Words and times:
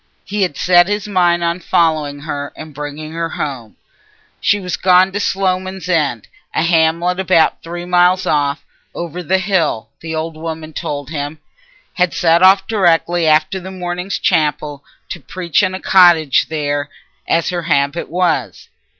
He 0.25 0.41
had 0.41 0.57
set 0.57 0.87
his 0.87 1.07
mind 1.07 1.43
on 1.43 1.59
following 1.59 2.21
her 2.21 2.51
and 2.57 2.73
bringing 2.73 3.11
her 3.11 3.29
home. 3.29 3.75
She 4.39 4.59
was 4.59 4.75
gone 4.75 5.11
to 5.11 5.19
Sloman's 5.19 5.87
End, 5.87 6.27
a 6.55 6.63
hamlet 6.63 7.19
about 7.19 7.61
three 7.61 7.85
miles 7.85 8.25
off, 8.25 8.65
over 8.95 9.21
the 9.21 9.37
hill, 9.37 9.89
the 9.99 10.15
old 10.15 10.35
woman 10.35 10.73
told 10.73 11.11
him—had 11.11 12.15
set 12.15 12.41
off 12.41 12.65
directly 12.65 13.27
after 13.27 13.61
morning 13.69 14.09
chapel, 14.09 14.83
to 15.09 15.19
preach 15.19 15.61
in 15.61 15.75
a 15.75 15.79
cottage 15.79 16.47
there, 16.49 16.89
as 17.27 17.49
her 17.49 17.61
habit 17.61 18.09
was. 18.09 18.69